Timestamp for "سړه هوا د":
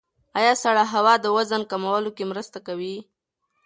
0.63-1.25